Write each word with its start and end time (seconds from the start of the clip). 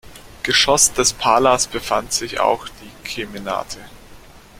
Geschoss 0.41 0.93
des 0.93 1.13
Palas 1.13 1.67
befand 1.67 2.11
sich 2.11 2.39
auch 2.39 2.67
die 2.67 2.89
Kemenate. 3.07 3.77